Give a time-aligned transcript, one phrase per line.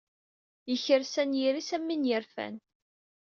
[0.69, 2.55] Yekres anyir-is am win yerfan.